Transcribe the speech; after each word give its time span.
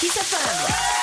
Kiss 0.00 0.16
FM. 0.16 0.93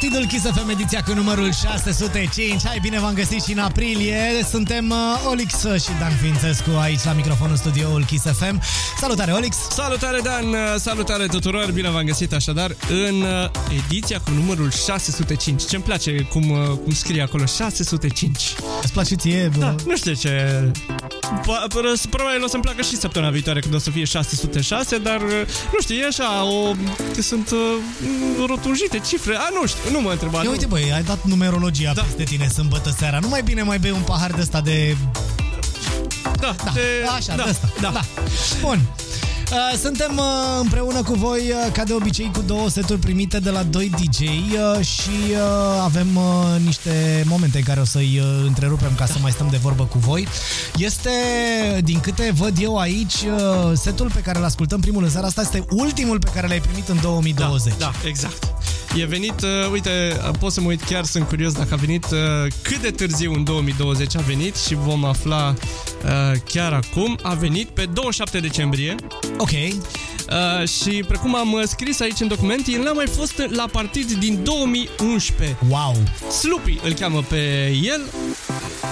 Partidul 0.00 0.26
Kiss 0.26 0.44
FM 0.44 0.68
ediția 0.68 1.02
cu 1.02 1.12
numărul 1.12 1.52
605. 1.52 2.66
Hai 2.66 2.78
bine 2.82 3.00
v-am 3.00 3.14
găsit 3.14 3.42
și 3.42 3.52
în 3.52 3.58
aprilie. 3.58 4.46
Suntem 4.50 4.90
uh, 4.90 5.28
Olix 5.30 5.52
și 5.58 5.90
Dan 5.98 6.12
Fințescu 6.22 6.70
aici 6.80 7.04
la 7.04 7.12
microfonul 7.12 7.56
studioul 7.56 8.04
Kiss 8.04 8.24
FM. 8.24 8.62
Salutare 9.00 9.32
Olix! 9.32 9.56
Salutare 9.56 10.20
Dan, 10.22 10.44
salutare 10.78 11.26
tuturor, 11.26 11.70
bine 11.72 11.90
v-am 11.90 12.04
găsit 12.04 12.32
așadar 12.32 12.76
în 12.88 13.22
uh, 13.22 13.50
ediția 13.86 14.20
cu 14.24 14.30
numărul 14.30 14.70
605. 14.70 15.62
Ce-mi 15.64 15.82
place 15.82 16.20
cum, 16.20 16.50
uh, 16.50 16.58
cum 16.84 16.92
scrie 16.92 17.22
acolo, 17.22 17.44
605. 17.44 18.54
Îți 18.82 18.92
place 18.92 19.14
ție? 19.14 19.50
Bă? 19.54 19.60
Da, 19.60 19.74
nu 19.86 19.96
știu 19.96 20.12
ce... 20.12 20.64
Po- 21.20 21.68
Probabil 22.10 22.44
o 22.44 22.46
să-mi 22.48 22.62
placă 22.62 22.82
și 22.82 22.96
săptămâna 22.96 23.30
viitoare 23.30 23.60
când 23.60 23.74
o 23.74 23.78
să 23.78 23.90
fie 23.90 24.04
606, 24.04 24.98
dar 24.98 25.20
uh, 25.20 25.30
nu 25.72 25.80
știu, 25.80 25.94
e 25.96 26.06
așa, 26.06 26.44
o, 26.44 26.72
că 27.14 27.22
sunt 27.22 27.50
uh, 27.50 27.58
rotunjite 28.46 29.00
cifre. 29.08 29.34
A, 29.36 29.48
nu 29.60 29.66
știu, 29.66 29.89
nu 29.90 30.00
mă 30.00 30.10
întreba. 30.10 30.36
Ia 30.36 30.42
nu. 30.42 30.50
uite 30.50 30.66
băi, 30.66 30.92
ai 30.92 31.02
dat 31.02 31.24
numerologia 31.24 31.92
Da. 31.92 32.02
peste 32.02 32.22
tine 32.22 32.48
sâmbătă 32.48 32.94
seara. 32.98 33.18
Nu 33.18 33.28
mai 33.28 33.42
bine 33.42 33.62
mai 33.62 33.78
bei 33.78 33.90
un 33.90 34.00
pahar 34.02 34.30
de 34.32 34.40
ăsta 34.40 34.60
de... 34.60 34.96
Da, 36.40 36.54
Da, 36.64 36.70
de, 36.74 36.80
așa, 37.16 37.34
da, 37.36 37.42
de 37.42 37.50
ăsta. 37.50 37.68
Da. 37.80 37.90
da. 37.90 38.00
Bun. 38.60 38.80
Uh, 39.52 39.78
Suntem 39.82 40.16
uh, 40.16 40.24
împreună 40.60 41.02
cu 41.02 41.14
voi, 41.14 41.40
uh, 41.40 41.72
ca 41.72 41.84
de 41.84 41.92
obicei, 41.92 42.30
cu 42.34 42.42
două 42.42 42.68
seturi 42.68 42.98
primite 42.98 43.38
de 43.38 43.50
la 43.50 43.62
doi 43.62 43.90
DJ 43.90 44.20
uh, 44.20 44.84
și 44.84 45.10
uh, 45.30 45.80
avem 45.82 46.16
uh, 46.16 46.60
niște 46.64 47.24
momente 47.26 47.58
în 47.58 47.64
care 47.64 47.80
o 47.80 47.84
să-i 47.84 48.20
uh, 48.20 48.44
întrerupem 48.46 48.94
ca 48.96 49.06
să 49.06 49.14
mai 49.22 49.30
stăm 49.30 49.48
de 49.50 49.56
vorbă 49.56 49.84
cu 49.84 49.98
voi. 49.98 50.26
Este, 50.76 51.10
din 51.84 52.00
câte 52.00 52.32
văd 52.34 52.56
eu 52.60 52.78
aici, 52.78 53.14
uh, 53.14 53.72
setul 53.74 54.10
pe 54.14 54.20
care 54.20 54.38
îl 54.38 54.44
ascultăm 54.44 54.80
primul 54.80 55.02
în 55.02 55.10
seara 55.10 55.26
asta 55.26 55.40
este 55.40 55.64
ultimul 55.70 56.18
pe 56.18 56.30
care 56.34 56.46
l-ai 56.46 56.60
primit 56.60 56.88
în 56.88 56.98
2020. 57.02 57.72
Da, 57.78 57.90
da, 58.02 58.08
exact. 58.08 58.52
E 58.96 59.04
venit, 59.04 59.40
uh, 59.42 59.70
uite, 59.72 60.20
uh, 60.28 60.30
pot 60.38 60.52
să 60.52 60.60
mă 60.60 60.66
uit, 60.68 60.82
chiar 60.82 61.04
sunt 61.04 61.28
curios 61.28 61.52
dacă 61.52 61.68
a 61.72 61.76
venit, 61.76 62.04
uh, 62.04 62.18
cât 62.62 62.80
de 62.80 62.90
târziu 62.90 63.32
în 63.32 63.44
2020 63.44 64.16
a 64.16 64.20
venit 64.20 64.56
și 64.56 64.74
vom 64.74 65.04
afla 65.04 65.54
uh, 66.04 66.40
chiar 66.44 66.72
acum. 66.72 67.18
A 67.22 67.34
venit 67.34 67.68
pe 67.68 67.84
27 67.92 68.38
decembrie 68.38 68.94
Ok. 69.40 69.50
uh, 69.50 70.68
și 70.68 71.04
precum 71.08 71.34
am 71.34 71.52
uh, 71.52 71.62
scris 71.64 72.00
aici 72.00 72.20
în 72.20 72.28
document, 72.28 72.66
el 72.66 72.82
n-a 72.82 72.92
mai 72.92 73.06
fost 73.06 73.42
la 73.48 73.68
partid 73.72 74.12
din 74.12 74.40
2011. 74.44 75.56
Wow. 75.68 75.96
Sloopy 76.30 76.78
îl 76.84 76.92
cheamă 76.92 77.22
pe 77.28 77.72
el. 77.82 78.00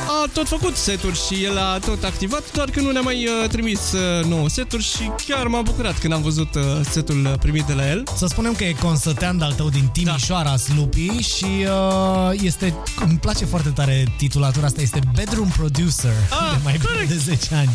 A 0.08 0.24
tot 0.32 0.48
făcut 0.48 0.76
seturi 0.76 1.20
și 1.26 1.44
el 1.44 1.58
a 1.58 1.78
tot 1.78 2.04
activat, 2.04 2.52
doar 2.52 2.70
că 2.70 2.80
nu 2.80 2.90
ne-a 2.90 3.00
mai 3.00 3.26
uh, 3.42 3.48
trimis 3.48 3.92
uh, 3.92 4.24
nouă 4.24 4.48
seturi 4.48 4.82
și 4.82 5.10
chiar 5.26 5.46
m-am 5.46 5.64
bucurat 5.64 5.98
când 5.98 6.12
am 6.12 6.22
văzut 6.22 6.54
uh, 6.54 6.62
setul 6.90 7.24
uh, 7.24 7.32
primit 7.40 7.64
de 7.64 7.72
la 7.72 7.88
el. 7.88 8.02
Să 8.16 8.26
spunem 8.26 8.54
că 8.54 8.64
e 8.64 8.72
consătean 8.72 9.40
al 9.40 9.52
tău 9.52 9.68
din 9.68 9.86
Timișoara, 9.92 10.48
da. 10.50 10.56
Slupi, 10.56 11.08
și 11.18 11.44
uh, 11.44 12.30
este, 12.42 12.74
îmi 13.08 13.18
place 13.18 13.44
foarte 13.44 13.68
tare 13.68 14.04
titulatura 14.16 14.66
asta, 14.66 14.80
este 14.80 15.00
Bedroom 15.14 15.48
Producer 15.48 16.12
Ah, 16.30 16.50
de 16.56 16.60
mai 16.64 16.72
bine 16.72 16.84
corect. 16.92 17.08
de 17.08 17.16
10 17.16 17.54
ani. 17.54 17.70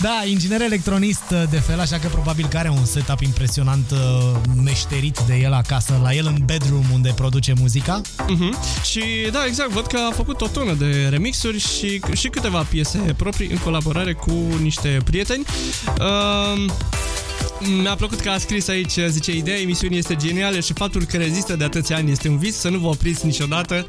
Da, 0.00 0.22
inginer 0.26 0.60
electronist 0.60 1.22
uh, 1.30 1.42
de 1.50 1.58
fel, 1.58 1.80
așa 1.80 1.98
că 1.98 2.06
probabil 2.08 2.46
că 2.46 2.56
are 2.58 2.68
un 2.68 2.84
setup 2.84 3.20
impresionant 3.20 3.90
uh, 3.90 3.98
meșterit 4.62 5.18
de 5.26 5.34
el 5.34 5.52
acasă, 5.52 6.00
la 6.02 6.12
el 6.14 6.26
în 6.26 6.38
bedroom 6.44 6.84
unde 6.92 7.12
produce 7.16 7.52
muzica. 7.60 8.00
Mhm. 8.28 8.56
Și 8.90 9.02
da, 9.32 9.44
exact, 9.46 9.70
văd 9.70 9.86
că 9.86 9.98
a 10.10 10.12
făcut 10.14 10.40
o 10.40 10.46
tonă 10.46 10.72
de 10.72 11.08
remixuri 11.32 11.58
și, 11.58 12.00
și 12.12 12.28
câteva 12.28 12.66
piese 12.70 13.14
proprii 13.16 13.50
în 13.50 13.58
colaborare 13.58 14.12
cu 14.12 14.32
niște 14.60 15.00
prieteni. 15.04 15.44
Um, 15.98 16.72
mi-a 17.80 17.94
plăcut 17.94 18.20
că 18.20 18.30
a 18.30 18.38
scris 18.38 18.68
aici, 18.68 18.98
zice, 19.08 19.32
ideea 19.32 19.58
emisiunii 19.60 19.98
este 19.98 20.16
genială 20.16 20.60
și 20.60 20.72
faptul 20.72 21.04
că 21.04 21.16
rezistă 21.16 21.56
de 21.56 21.64
atâția 21.64 21.96
ani 21.96 22.10
este 22.10 22.28
un 22.28 22.38
vis, 22.38 22.56
să 22.56 22.68
nu 22.68 22.78
vă 22.78 22.86
opriți 22.86 23.26
niciodată. 23.26 23.84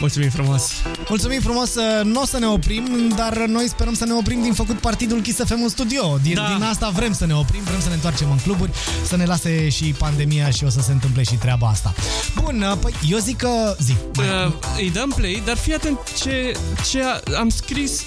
Mulțumim 0.00 0.30
frumos! 0.30 0.62
Mulțumim 1.08 1.40
frumos, 1.40 1.74
uh, 1.74 2.04
nu 2.04 2.20
o 2.20 2.24
să 2.24 2.38
ne 2.38 2.46
oprim, 2.46 3.12
dar 3.16 3.36
noi 3.46 3.68
sperăm 3.68 3.94
să 3.94 4.04
ne 4.04 4.12
oprim 4.12 4.42
din 4.42 4.52
făcut 4.52 4.78
partidul 4.78 5.20
Kiss 5.22 5.38
FM 5.44 5.62
în 5.62 5.68
studio. 5.68 6.18
Din, 6.22 6.34
Da. 6.34 6.52
din 6.56 6.62
asta 6.62 6.88
vrem 6.88 7.12
să 7.12 7.26
ne 7.26 7.34
oprim, 7.34 7.62
vrem 7.62 7.80
să 7.80 7.88
ne 7.88 7.94
întoarcem 7.94 8.30
în 8.30 8.38
cluburi, 8.38 8.70
să 9.08 9.16
ne 9.16 9.24
lase 9.24 9.68
și 9.68 9.84
pandemia 9.84 10.50
și 10.50 10.64
o 10.64 10.68
să 10.68 10.80
se 10.80 10.92
întâmple 10.92 11.22
și 11.22 11.34
treaba 11.34 11.68
asta. 11.68 11.94
Bun, 12.42 12.62
uh, 12.70 12.76
păi 12.80 12.94
eu 13.08 13.18
zic 13.18 13.36
că... 13.36 13.76
Zi. 13.82 13.94
Uh, 14.18 14.52
îi 14.76 14.90
dăm 14.90 15.12
play, 15.16 15.42
dar 15.44 15.56
fii 15.56 15.74
atent 15.74 15.98
ce, 16.22 16.52
ce 16.90 17.02
a- 17.04 17.38
am 17.38 17.48
scris 17.48 18.02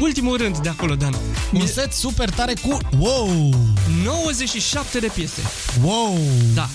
ultimul 0.00 0.36
rând 0.36 0.58
de 0.58 0.68
acolo, 0.68 0.94
Dan. 0.94 1.14
Un 1.52 1.66
set 1.66 1.92
super 1.92 2.30
tare 2.30 2.52
cu... 2.62 2.78
Wow! 2.98 3.54
97 4.04 4.98
de 4.98 5.10
piese. 5.14 5.40
Wow! 5.82 6.18
Da. 6.54 6.68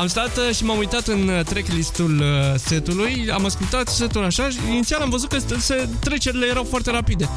Am 0.00 0.06
stat 0.06 0.36
uh, 0.36 0.54
și 0.54 0.64
m-am 0.64 0.78
uitat 0.78 1.06
în 1.06 1.28
uh, 1.28 1.44
tracklistul 1.44 2.18
uh, 2.20 2.60
setului, 2.64 3.30
am 3.32 3.44
ascultat 3.44 3.88
setul 3.88 4.24
așa 4.24 4.48
și 4.48 4.56
inițial 4.68 5.00
am 5.00 5.10
văzut 5.10 5.28
că 5.28 5.36
st- 5.38 5.58
se, 5.58 5.88
trecerile 5.98 6.46
erau 6.46 6.64
foarte 6.64 6.90
rapide. 6.90 7.28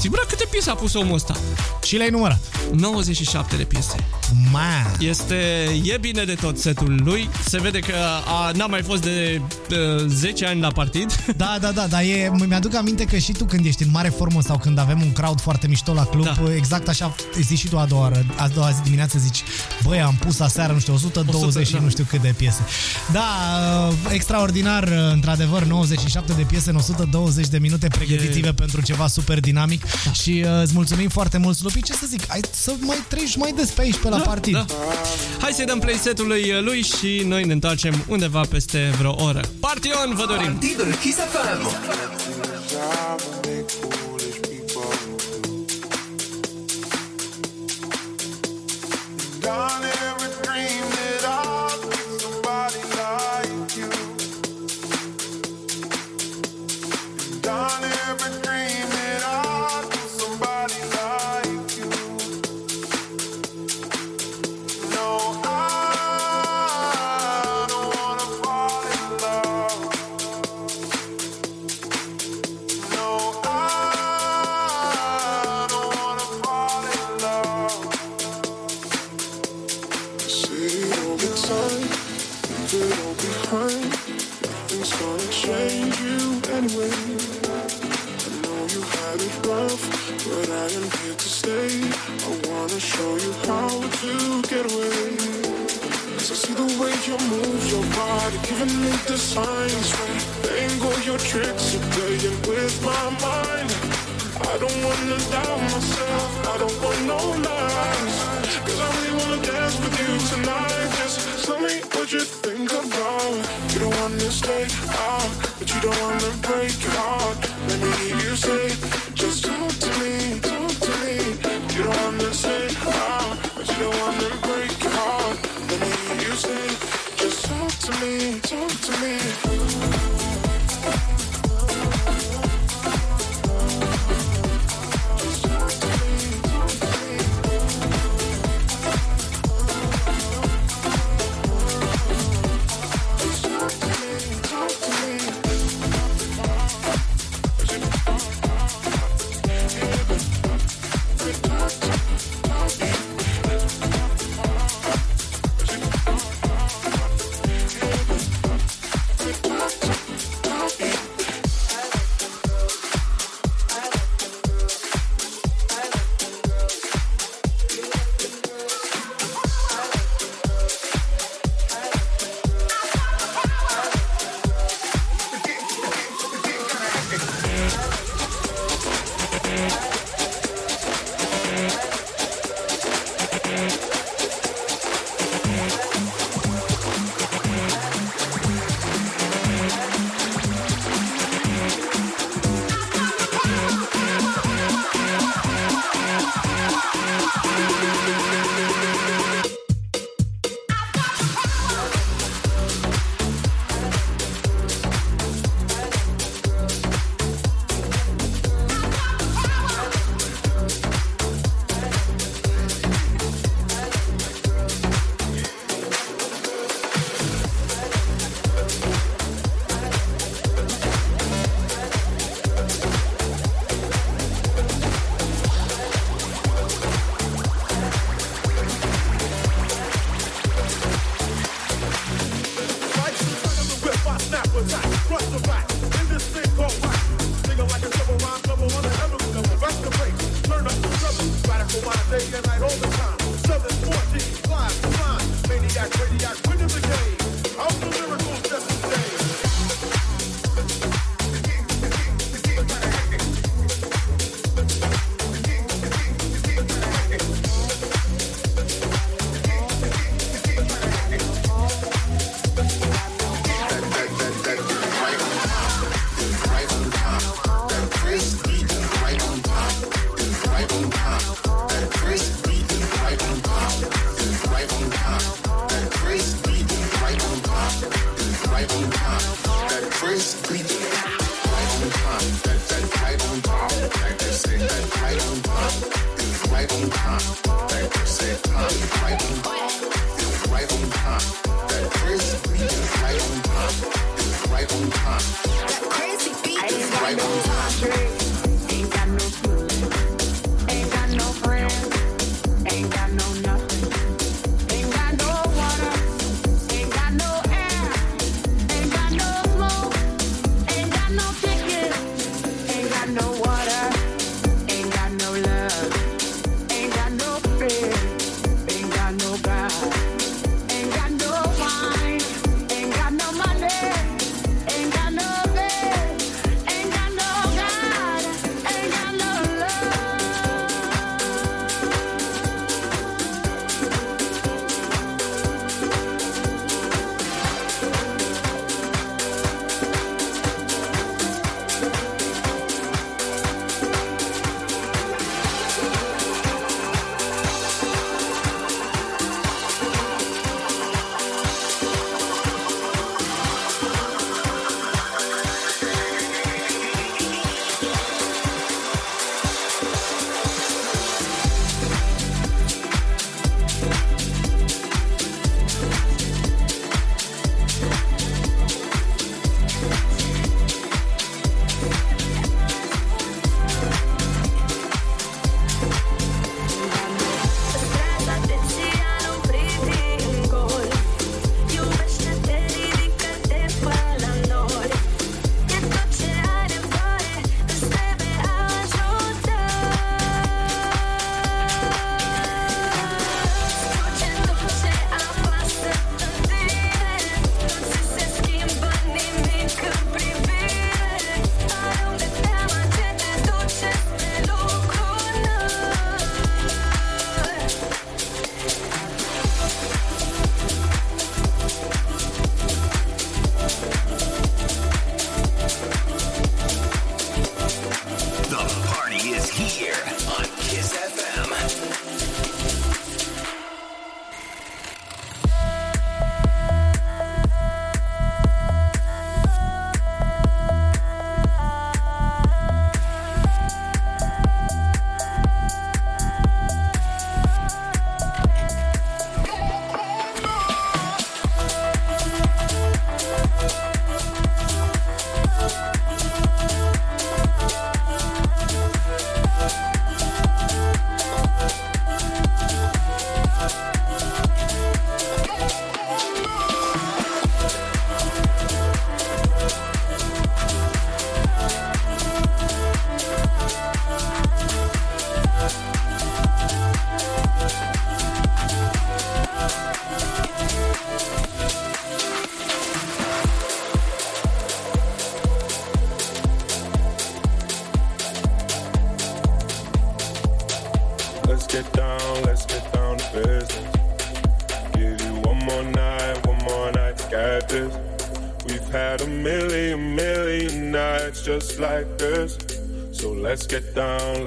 Zic, 0.00 0.10
bă, 0.10 0.24
câte 0.28 0.44
piese 0.50 0.70
a 0.70 0.74
pus 0.74 0.94
omul 0.94 1.14
ăsta? 1.14 1.36
Și 1.82 1.96
le-ai 1.96 2.10
numărat. 2.10 2.38
97 2.72 3.56
de 3.56 3.62
piese. 3.62 3.94
Ma! 4.52 4.60
Este, 4.98 5.34
e 5.84 5.98
bine 6.00 6.24
de 6.24 6.34
tot 6.34 6.58
setul 6.58 7.00
lui, 7.04 7.28
se 7.44 7.60
vede 7.60 7.78
că 7.78 7.94
a, 8.26 8.50
n-a 8.54 8.66
mai 8.66 8.82
fost 8.82 9.02
de 9.02 9.40
uh, 9.70 10.04
10 10.06 10.46
ani 10.46 10.60
la 10.60 10.68
partid. 10.68 11.14
Da, 11.36 11.56
da, 11.60 11.72
da, 11.72 11.86
dar 11.86 12.00
e, 12.02 12.32
mi-aduc 12.46 12.74
aminte 12.74 13.04
că 13.04 13.16
și 13.16 13.32
tu 13.32 13.44
când 13.44 13.66
ești 13.66 13.82
în 13.82 13.90
mare 13.90 14.08
formă 14.08 14.40
sau 14.42 14.58
când 14.58 14.78
avem 14.78 15.00
un 15.02 15.12
crowd 15.12 15.40
foarte 15.40 15.66
mișto 15.66 15.92
la 15.92 16.04
club, 16.04 16.24
Da. 16.24 16.54
exact 16.54 16.88
așa 16.88 17.14
zici 17.40 17.58
și 17.58 17.68
tu 17.68 17.78
a 17.78 17.84
doua, 17.84 18.06
oră, 18.06 18.24
a 18.36 18.48
doua 18.48 18.70
zi 18.70 18.82
dimineață 18.82 19.18
zici, 19.18 19.42
băi, 19.82 20.00
am 20.00 20.16
pus 20.20 20.40
aseară, 20.40 20.72
nu 20.72 20.78
știu, 20.78 20.94
120 20.94 21.42
100, 21.42 21.62
și 21.64 21.72
da. 21.72 21.80
nu 21.80 21.88
știu 21.88 22.04
cât 22.10 22.20
de 22.20 22.34
piese. 22.36 22.64
Da, 23.12 23.28
uh, 23.88 23.94
extraordinar, 24.12 24.82
uh, 24.82 24.90
într-adevăr, 25.12 25.62
97 25.64 26.32
de 26.32 26.42
piese 26.42 26.70
în 26.70 26.76
120 26.76 27.46
de 27.46 27.58
minute, 27.58 27.88
pregătiți-vă 27.88 28.46
E- 28.46 28.52
pentru 28.52 28.80
ceva 28.82 29.06
super 29.06 29.40
dinamic 29.40 29.82
și 30.12 30.44
uh, 30.46 30.62
îți 30.62 30.72
mulțumim 30.74 31.08
foarte 31.08 31.38
mult, 31.38 31.56
Slupi, 31.56 31.82
ce 31.82 31.92
să 31.92 32.06
zic, 32.08 32.28
hai 32.28 32.40
să 32.50 32.72
mai 32.80 33.04
treci 33.08 33.36
mai 33.36 33.52
des 33.56 33.70
pe 33.70 33.80
aici, 33.80 33.96
pe 33.96 34.08
la 34.08 34.18
partid. 34.18 34.52
Da. 34.52 34.64
Hai 35.40 35.52
să-i 35.52 35.66
dăm 35.66 35.78
play 35.78 35.98
setului 36.02 36.50
uh, 36.50 36.62
lui 36.62 36.82
și 36.82 37.22
noi 37.26 37.44
ne 37.44 37.52
întoarcem 37.52 38.04
undeva 38.08 38.40
peste 38.40 38.92
vreo 38.98 39.24
oră. 39.24 39.40
Partion, 39.60 40.14
vă 40.14 40.24
dorim! 40.26 40.52
Partidul 40.52 40.94
Kiss 41.00 41.16
FM. 41.16 41.68
Done 49.40 50.19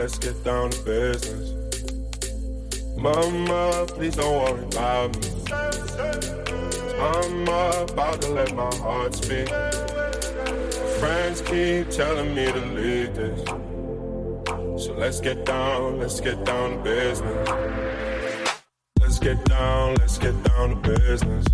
let's 0.03 0.19
get 0.19 0.43
down 0.43 0.69
to 0.69 0.83
business. 0.83 1.53
Mama, 2.97 3.85
please 3.87 4.17
don't 4.17 4.35
worry 4.43 4.65
about 4.65 5.15
me. 5.15 5.29
I'm 6.99 7.43
about 7.47 8.19
to 8.23 8.27
let 8.27 8.53
my 8.53 8.75
heart 8.83 9.15
speak. 9.15 9.47
Friends 10.99 11.39
keep 11.39 11.89
telling 11.89 12.35
me 12.35 12.51
to 12.51 12.59
leave 12.75 13.15
this. 13.15 13.45
So 14.83 14.93
let's 14.97 15.21
get 15.21 15.45
down, 15.45 15.99
let's 15.99 16.19
get 16.19 16.43
down 16.43 16.71
to 16.71 16.83
business. 16.83 17.49
Let's 18.99 19.19
get 19.19 19.45
down, 19.45 19.95
let's 20.01 20.17
get 20.17 20.35
down 20.43 20.81
to 20.81 20.97
business. 20.99 21.45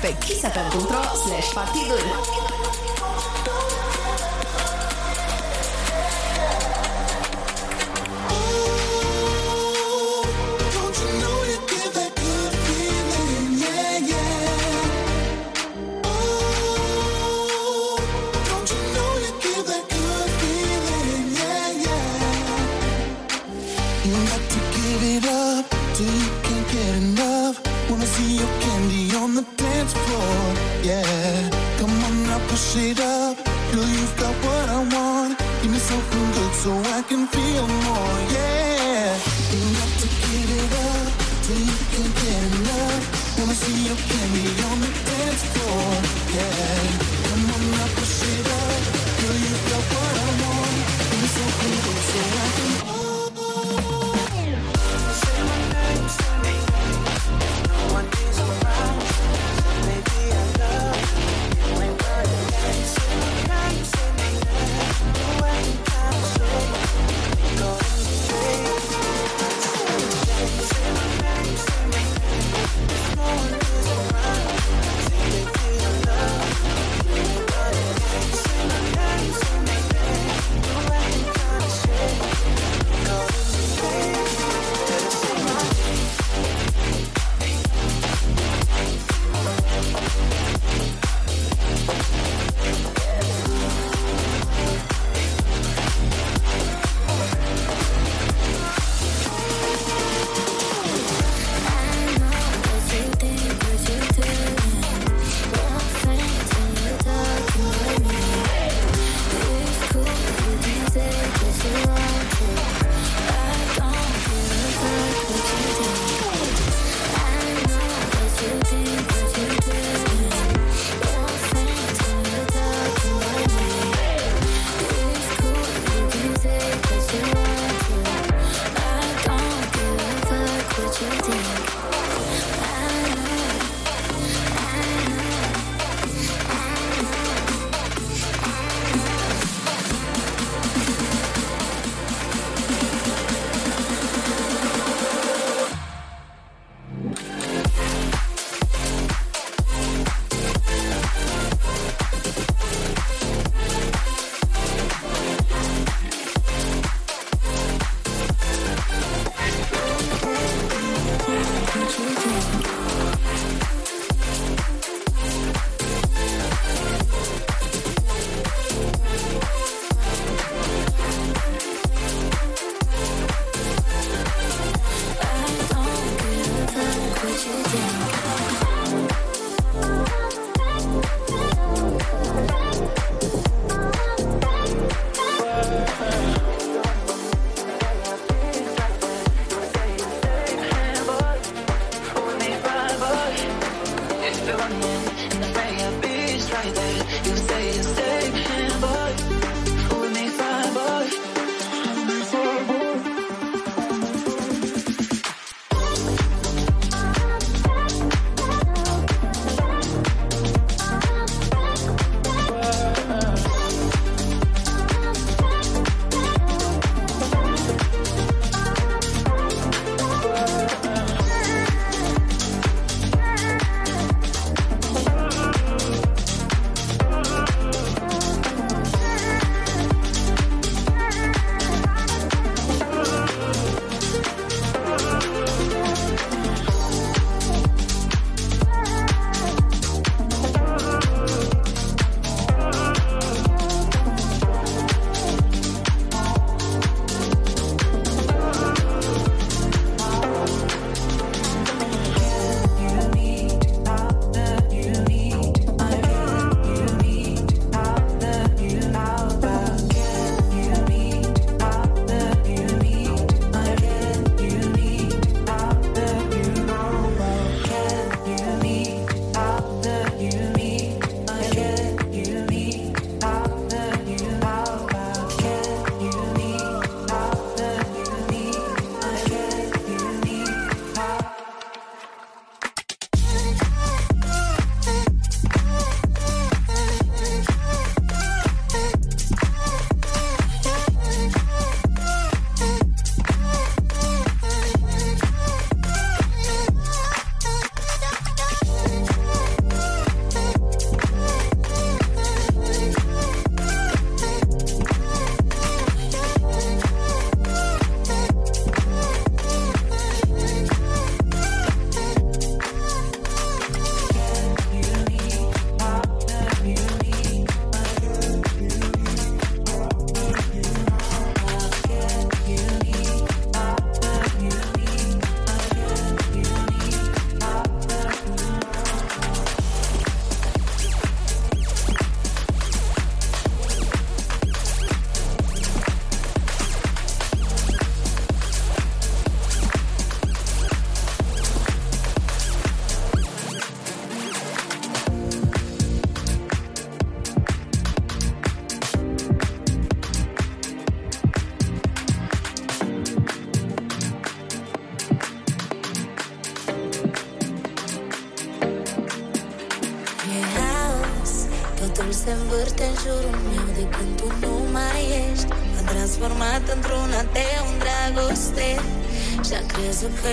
Pe 0.00 0.14
kissfm.ro 0.18 1.02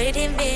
waiting, 0.06 0.38
baby. 0.38 0.55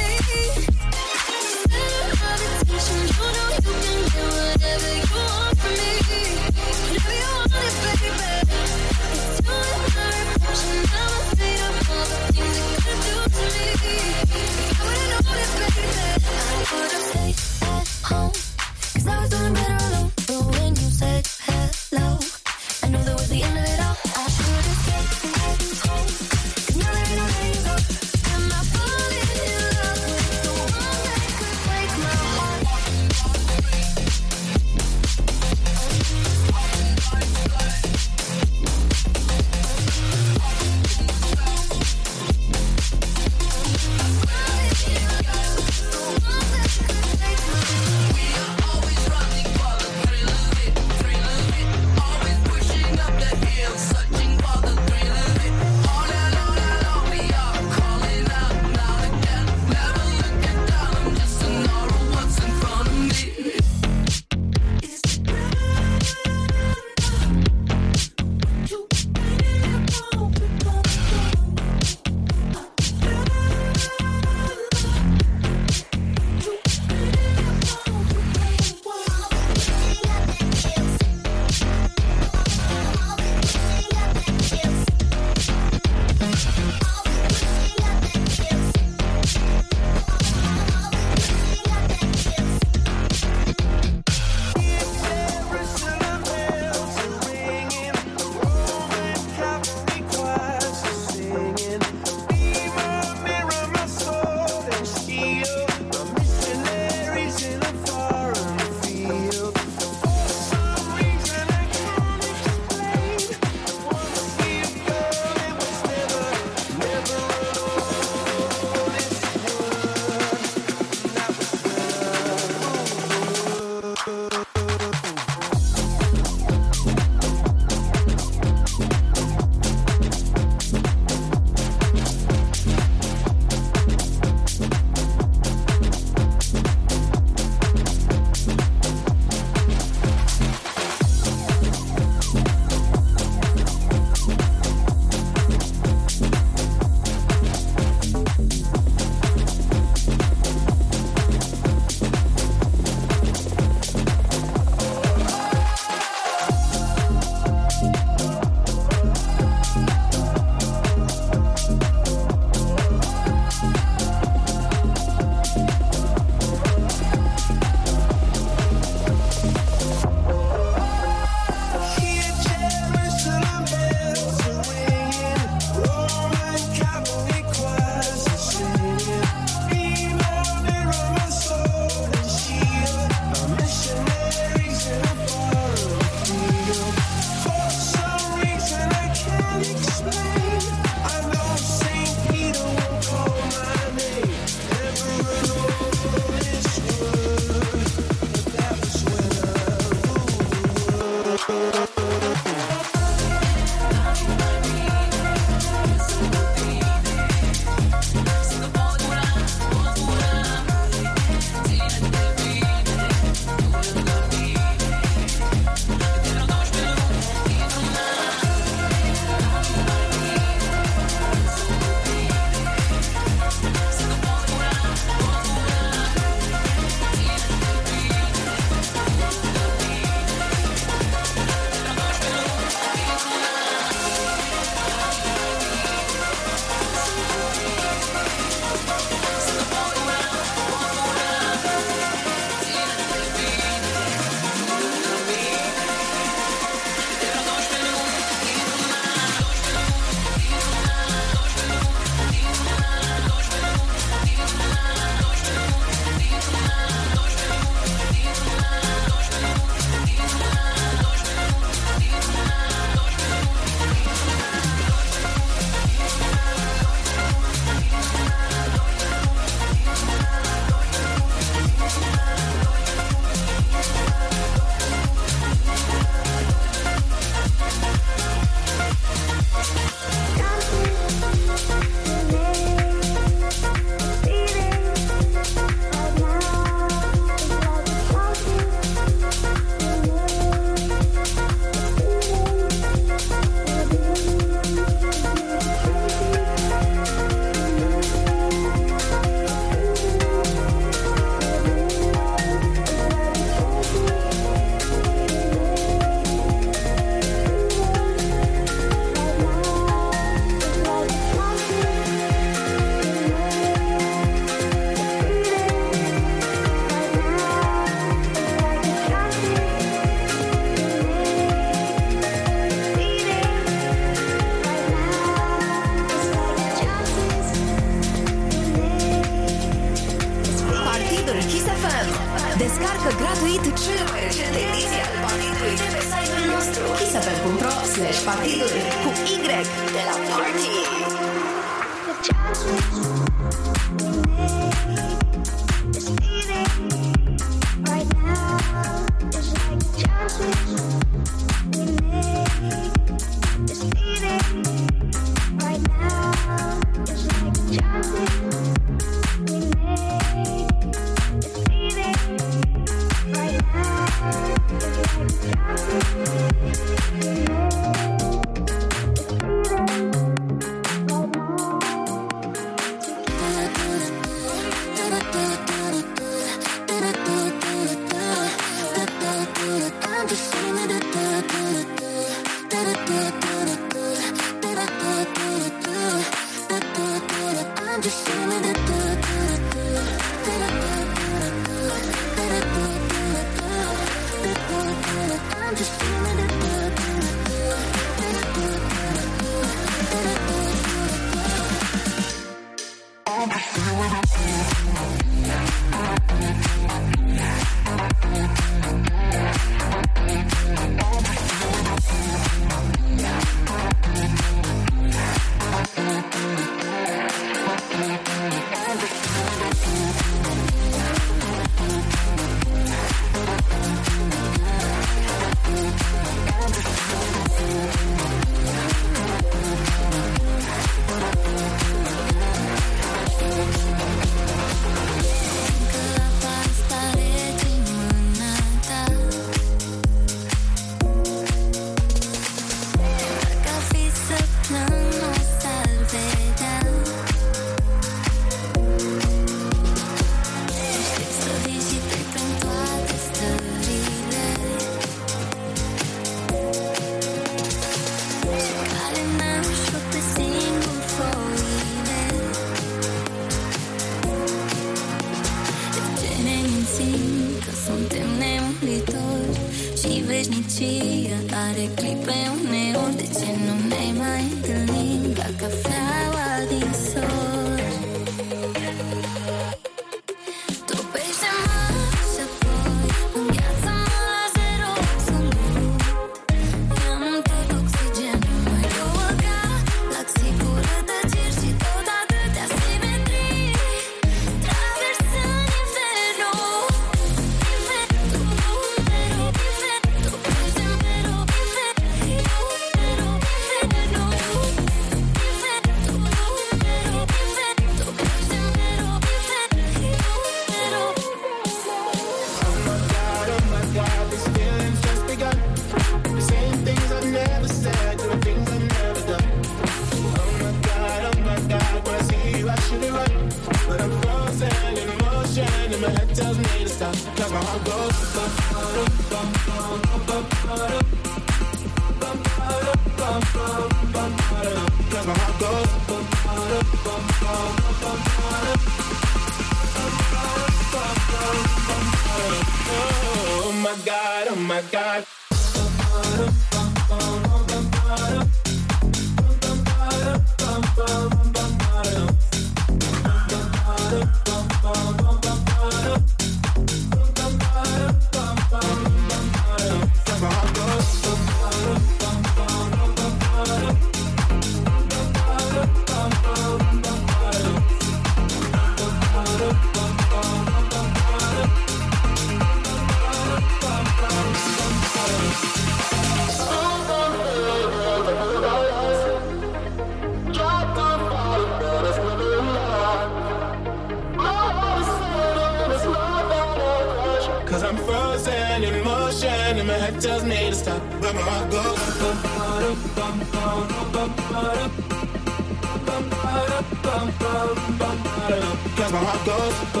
Cause 597.50 599.12
my 599.12 599.18
heart 599.18 599.44
goes 599.44 600.00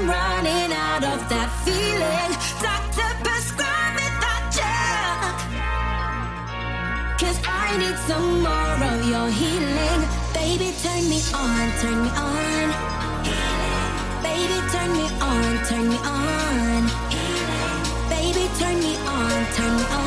out 0.00 1.04
of 1.04 1.28
that 1.28 1.50
feeling. 1.64 2.32
Doctor, 2.64 3.08
prescribe 3.24 3.94
me 3.98 4.06
that 4.24 4.44
gel. 4.56 5.20
Cause 7.20 7.38
I 7.44 7.76
need 7.76 7.98
some 8.08 8.42
more 8.42 8.76
of 8.92 9.00
your 9.12 9.28
healing. 9.28 10.00
Baby, 10.32 10.72
turn 10.82 11.02
me 11.12 11.20
on, 11.34 11.64
turn 11.80 11.98
me 12.04 12.10
on. 12.16 12.68
Baby, 14.22 14.58
turn 14.72 14.90
me 14.96 15.06
on, 15.20 15.52
turn 15.68 15.84
me 15.88 15.98
on. 16.04 16.82
Baby, 18.08 18.44
turn 18.58 18.76
me 18.80 18.96
on, 19.06 19.46
turn 19.54 19.76
me 19.76 19.84
on. 19.92 20.01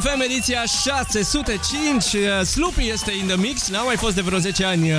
FM, 0.00 0.20
ediția 0.20 0.62
605. 0.84 2.04
Uh, 2.12 2.46
Sloopy 2.46 2.88
este 2.92 3.12
in 3.20 3.26
the 3.26 3.36
mix. 3.36 3.68
N-a 3.68 3.82
mai 3.82 3.96
fost 3.96 4.14
de 4.14 4.20
vreo 4.20 4.38
10 4.38 4.64
ani 4.64 4.92
uh, 4.92 4.98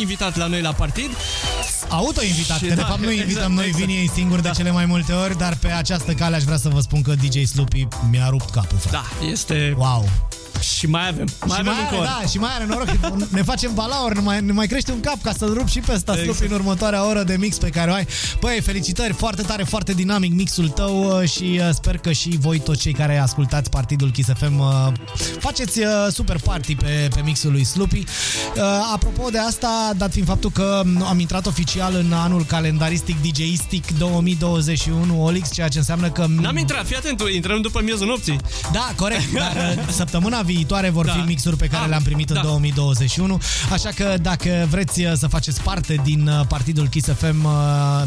invitat 0.00 0.36
la 0.36 0.46
noi 0.46 0.60
la 0.60 0.72
partid. 0.72 1.10
Auto-invitat, 1.88 2.56
Și 2.58 2.62
că 2.62 2.74
de 2.74 2.80
da, 2.80 2.86
fapt 2.86 3.00
nu 3.00 3.10
invităm 3.10 3.30
exact, 3.30 3.50
noi, 3.52 3.66
exact. 3.66 3.84
vine 3.84 3.98
ei 3.98 4.10
singur 4.14 4.40
de 4.40 4.50
cele 4.54 4.70
mai 4.70 4.86
multe 4.86 5.12
ori, 5.12 5.38
dar 5.38 5.56
pe 5.60 5.70
această 5.70 6.12
cale 6.12 6.36
aș 6.36 6.42
vrea 6.42 6.56
să 6.56 6.68
vă 6.68 6.80
spun 6.80 7.02
că 7.02 7.14
DJ 7.14 7.44
Sloopy 7.44 7.88
mi-a 8.10 8.28
rupt 8.28 8.50
capul, 8.50 8.78
frate. 8.78 8.96
Da, 9.20 9.26
este 9.26 9.74
Wow. 9.76 10.08
Și 10.80 10.86
mai 10.86 11.08
avem. 11.08 11.28
Mai 11.46 11.56
și 11.56 11.60
avem 11.60 11.72
mai 11.72 11.82
încă 11.82 11.94
are, 11.94 12.00
o 12.00 12.02
da, 12.02 12.28
și 12.28 12.38
mai 12.38 12.50
are 12.54 12.66
noroc 12.66 13.00
că 13.00 13.14
ne 13.28 13.42
facem 13.42 13.74
balaur, 13.74 14.14
ne 14.14 14.20
mai, 14.20 14.40
ne 14.40 14.52
mai 14.52 14.66
crește 14.66 14.92
un 14.92 15.00
cap 15.00 15.22
ca 15.22 15.32
să-l 15.38 15.52
rup 15.54 15.68
și 15.68 15.78
pe 15.80 15.92
ăsta 15.92 16.12
Exact. 16.12 16.28
exact. 16.30 16.50
în 16.50 16.56
următoarea 16.56 17.06
oră 17.08 17.22
de 17.22 17.36
mix 17.38 17.56
pe 17.58 17.68
care 17.68 17.90
o 17.90 17.94
ai. 17.94 18.06
Băi, 18.40 18.60
felicitări, 18.60 19.12
foarte 19.12 19.42
tare, 19.42 19.62
foarte 19.62 19.92
dinamic 19.92 20.32
mixul 20.32 20.68
tău 20.68 21.20
uh, 21.20 21.28
și 21.28 21.60
uh, 21.62 21.68
sper 21.72 21.96
că 21.98 22.12
și 22.12 22.36
voi 22.40 22.58
toți 22.58 22.80
cei 22.80 22.92
care 22.92 23.18
ascultați 23.18 23.70
partidul 23.70 24.10
Kiss 24.10 24.28
FM 24.38 24.58
uh, 24.58 24.66
faceți 25.38 25.78
uh, 25.78 25.86
super 26.10 26.38
party 26.44 26.74
pe, 26.74 27.08
pe 27.14 27.20
mixul 27.24 27.50
lui 27.50 27.64
Sloopy. 27.64 27.98
Uh, 27.98 28.62
Apropo 28.92 29.28
de 29.30 29.38
asta, 29.38 29.92
dat 29.96 30.12
fiind 30.12 30.26
faptul 30.26 30.50
că 30.50 30.82
mm, 30.84 31.02
am 31.02 31.18
intrat 31.18 31.46
oficial 31.46 31.94
în 31.94 32.12
anul 32.12 32.44
calendaristic 32.44 33.16
DJistic 33.22 33.98
2021 33.98 35.24
Olix, 35.24 35.52
ceea 35.52 35.68
ce 35.68 35.78
înseamnă 35.78 36.10
că... 36.10 36.26
N-am 36.40 36.56
intrat, 36.56 36.86
fii 36.86 36.96
atent, 36.96 37.22
intrăm 37.34 37.60
după 37.60 37.80
miezul 37.82 38.06
nopții. 38.06 38.36
Da, 38.72 38.92
corect, 38.96 39.32
dar 39.40 39.76
uh, 39.76 39.92
săptămâna 39.92 40.40
viitoare 40.40 40.68
vor 40.90 41.04
Da. 41.06 41.12
fi 41.12 41.18
mixuri 41.18 41.56
pe 41.56 41.66
care 41.66 41.82
Ah, 41.82 41.88
le-am 41.88 42.02
primit 42.02 42.28
în 42.30 42.34
da. 42.34 42.42
2021, 42.42 43.40
așa 43.72 43.88
că 43.94 44.14
dacă 44.22 44.66
vreți 44.70 45.00
uh, 45.04 45.12
să 45.16 45.26
faceți 45.26 45.60
parte 45.62 46.00
din 46.04 46.26
uh, 46.28 46.46
partidul 46.48 46.88
Kiss 46.88 47.08
FM 47.18 47.44
uh, 47.44 48.02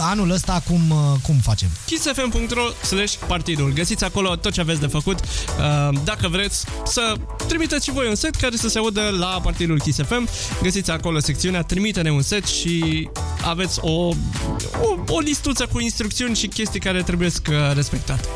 anul 0.00 0.30
ăsta, 0.30 0.62
cum, 0.66 0.90
uh, 0.90 0.96
cum 1.22 1.34
facem? 1.36 1.68
kissfm.ro 1.86 2.62
slash 2.86 3.14
partidul. 3.26 3.72
Găsiți 3.72 4.04
acolo 4.04 4.36
tot 4.36 4.52
ce 4.52 4.60
aveți 4.60 4.80
de 4.80 4.86
făcut. 4.86 5.18
Uh, 5.20 5.98
Dacă 6.04 6.28
vreți 6.28 6.64
să 6.86 7.14
trimiteți 7.48 7.84
și 7.84 7.90
voi 7.92 8.08
un 8.08 8.14
set 8.14 8.34
care 8.34 8.56
să 8.56 8.68
se 8.68 8.78
audă 8.78 9.00
la 9.18 9.40
partidul 9.42 9.80
Kiss 9.80 9.98
FM, 10.02 10.28
găsiți 10.62 10.90
acolo 10.90 11.18
secțiunea 11.20 11.62
Trimite-ne 11.62 12.10
un 12.10 12.22
set 12.22 12.44
și 12.46 13.08
aveți 13.44 13.78
o, 13.82 13.90
o, 13.92 14.14
o 15.08 15.18
listuță 15.18 15.66
cu 15.72 15.80
instrucțiuni 15.80 16.36
și 16.36 16.46
chestii 16.46 16.80
care 16.80 17.02
trebuie 17.02 17.30
să 17.30 17.72
respectate. 17.74 18.28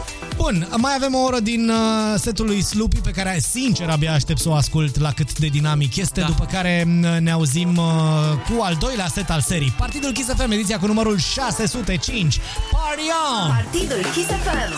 Bun, 0.42 0.68
mai 0.76 0.92
avem 0.96 1.14
o 1.14 1.18
oră 1.18 1.40
din 1.40 1.68
uh, 1.68 1.76
setul 2.16 2.46
lui 2.46 2.62
Sloopy 2.62 2.96
pe 2.98 3.10
care 3.10 3.38
sincer 3.50 3.88
abia 3.88 4.12
aștept 4.12 4.38
să 4.40 4.48
o 4.48 4.54
ascult 4.54 4.98
la 5.00 5.12
cât 5.12 5.38
de 5.38 5.46
dinamic 5.46 5.96
este, 5.96 6.20
da. 6.20 6.26
după 6.26 6.44
care 6.44 6.84
m, 6.86 7.22
ne 7.22 7.30
auzim 7.30 7.76
uh, 7.76 7.84
cu 8.48 8.62
al 8.62 8.76
doilea 8.80 9.06
set 9.06 9.30
al 9.30 9.40
serii. 9.40 9.74
Partidul 9.78 10.12
Kiss 10.12 10.28
FM, 10.34 10.50
ediția 10.50 10.78
cu 10.78 10.86
numărul 10.86 11.18
605. 11.18 12.40
Party 12.70 13.02
on! 13.40 13.48
Partidul 13.48 14.02
Kiss 14.14 14.28
FM. 14.28 14.72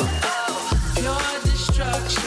Your 1.02 1.22
destruction, 1.44 2.23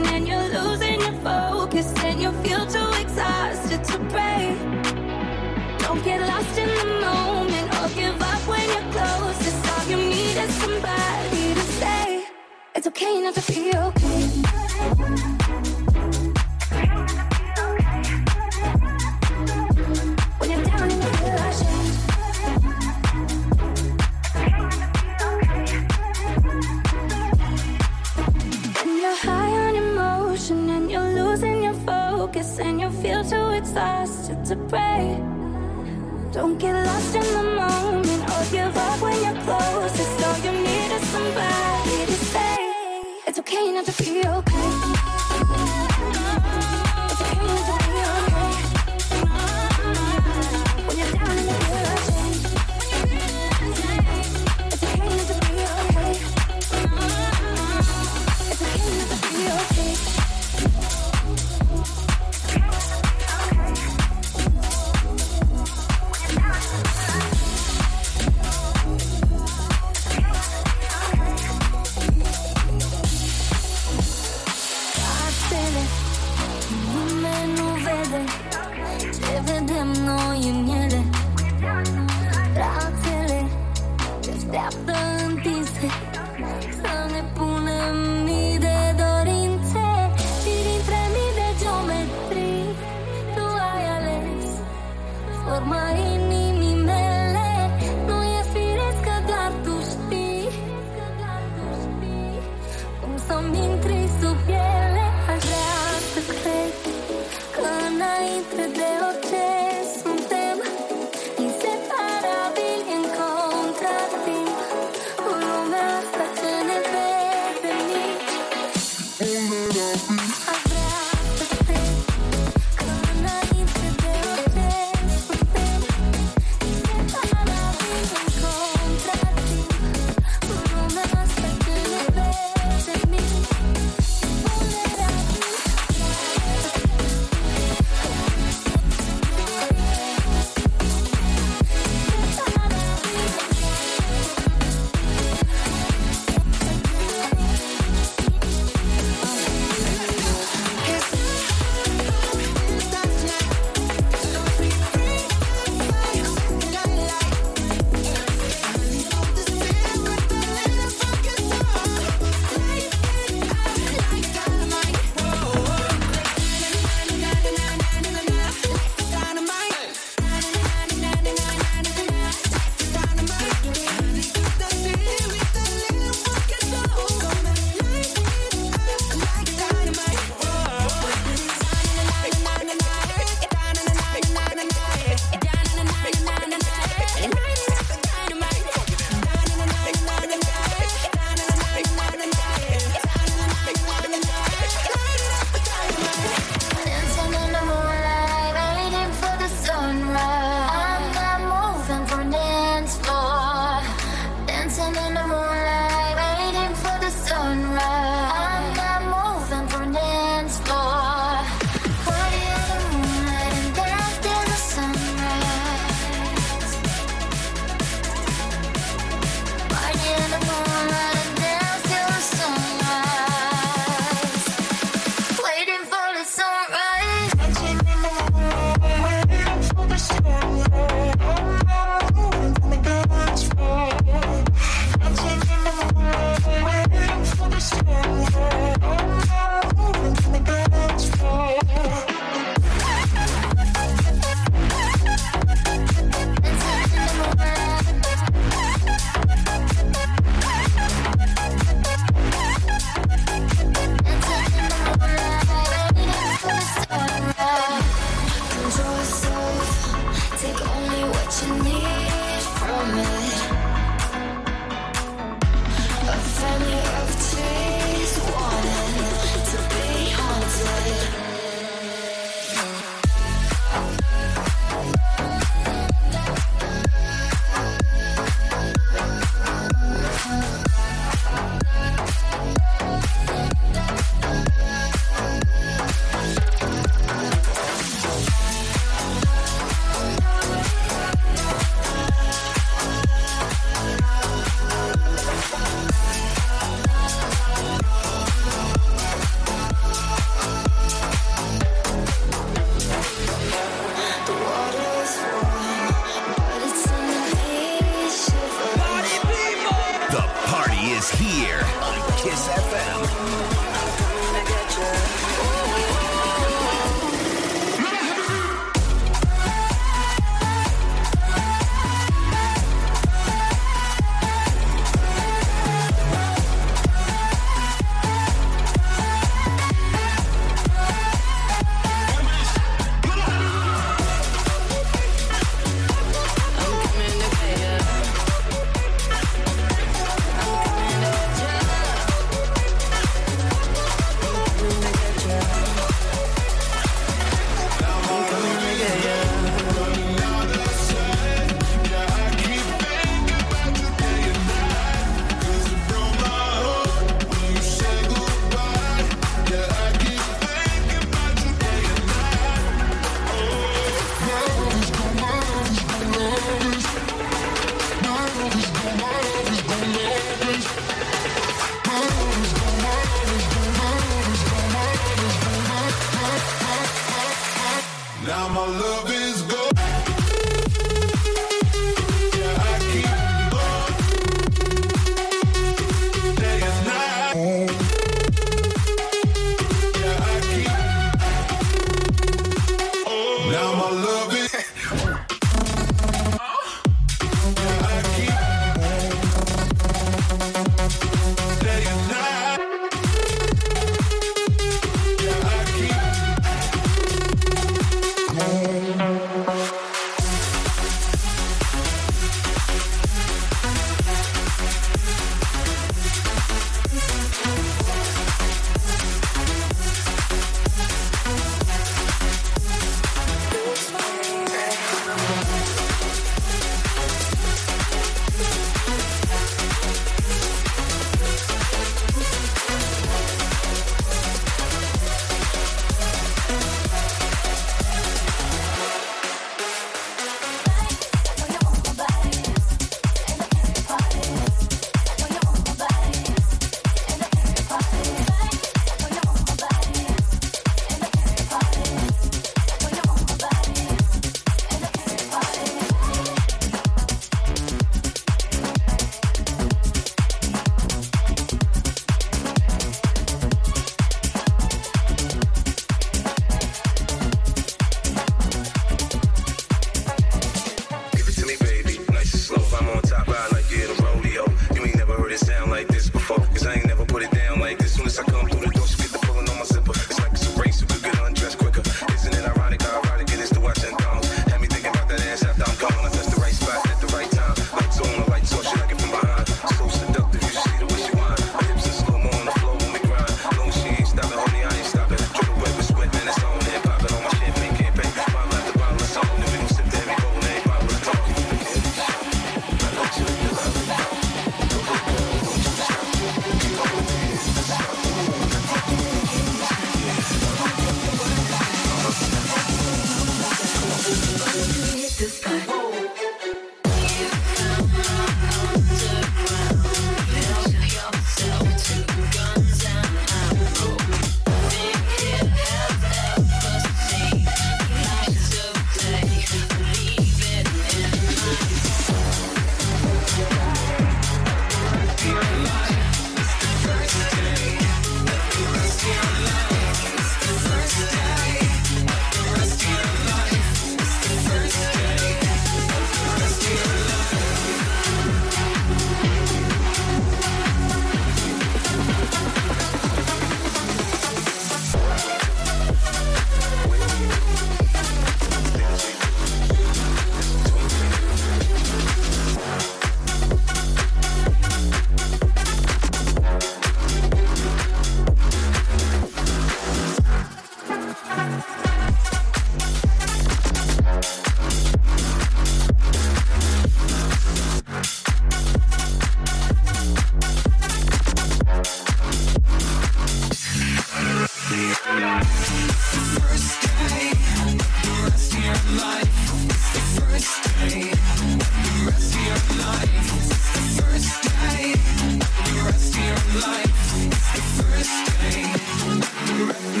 Mm-hmm. 599.61 600.00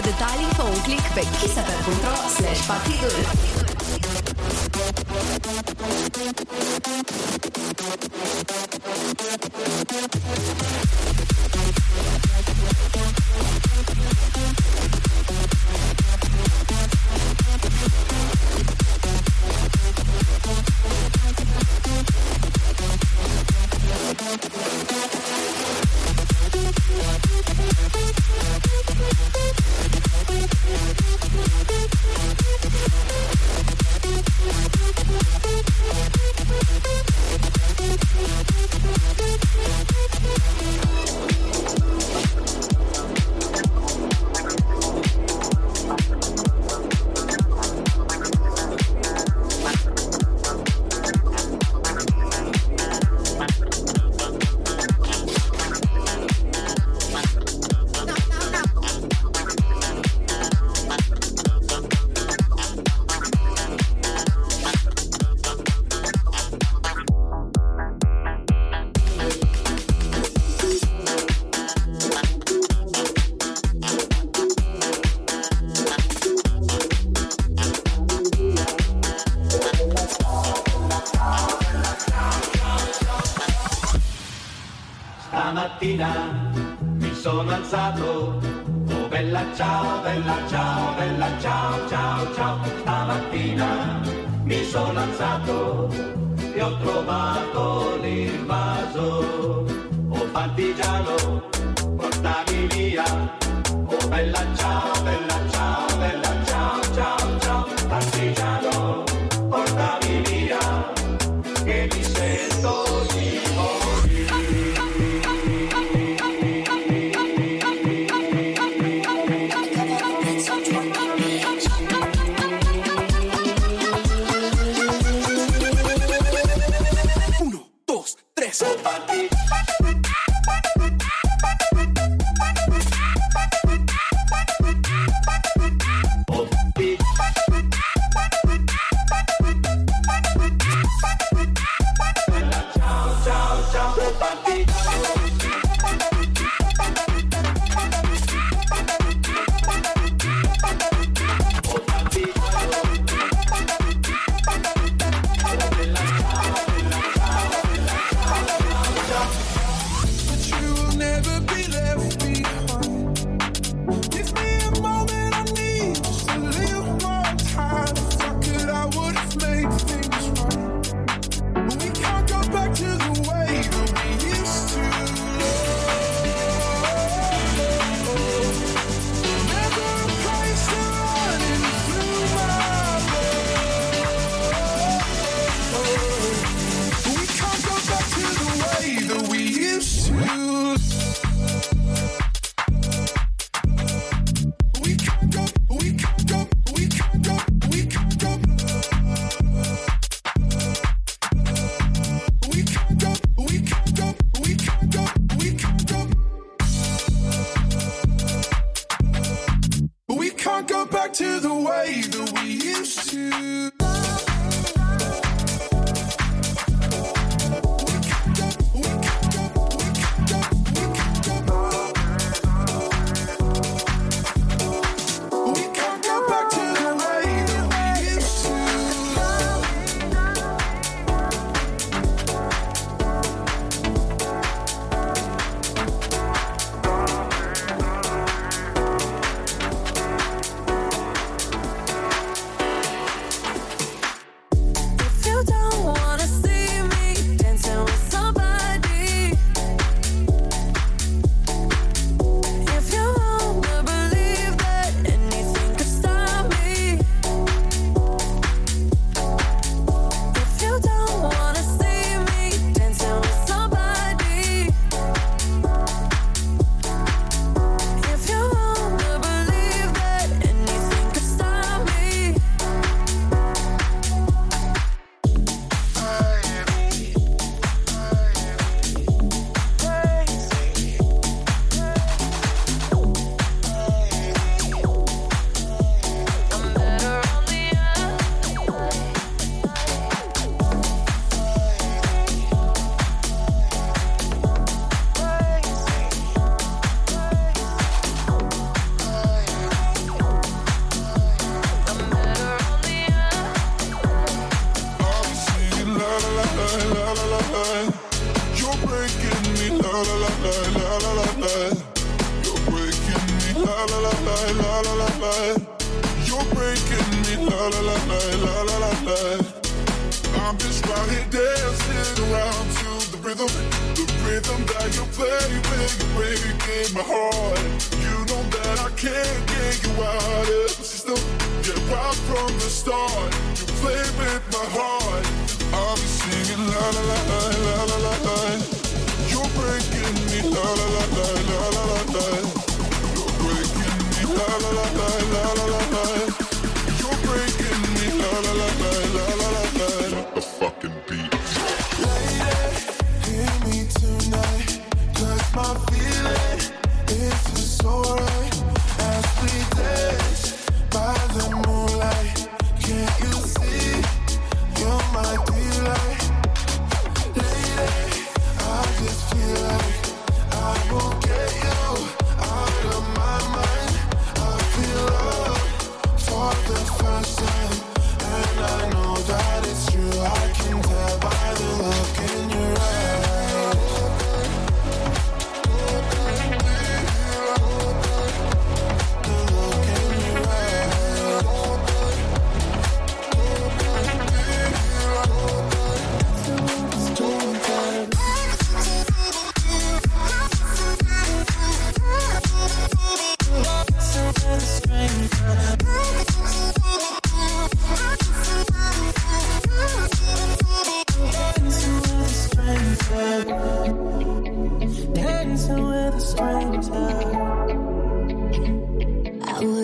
Pentru 0.00 0.16
mai 0.16 0.28
multe 0.28 0.28
detalii, 0.34 0.54
fă 0.54 0.62
un 0.62 0.82
click 0.82 1.14
pe 1.14 1.20
kissfm.ro 1.20 3.37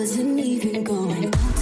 wasn't 0.05 0.39
even 0.39 0.83
going. 0.83 1.54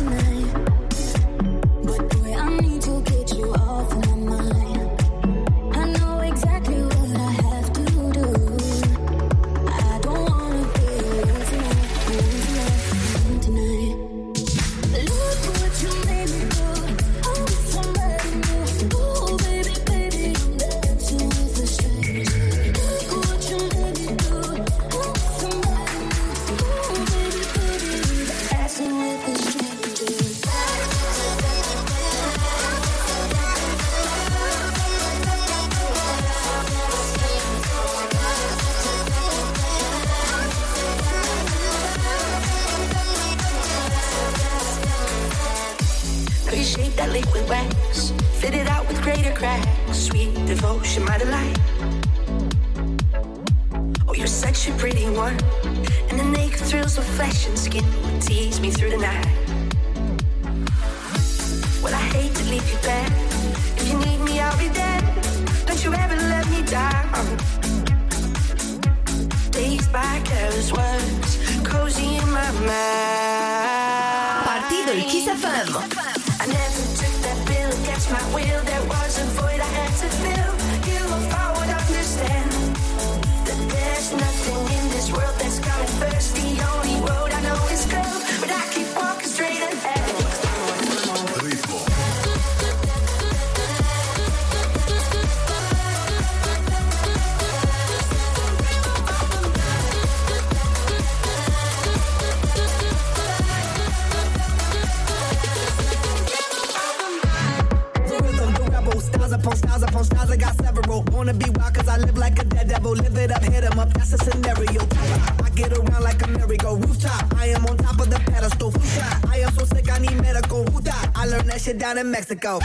down 121.94 122.06
in 122.06 122.12
Mexico. 122.12 122.60